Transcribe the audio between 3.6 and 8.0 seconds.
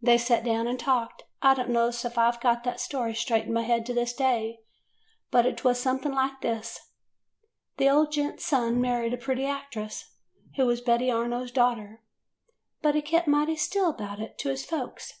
head to this day, but 't was something like this: The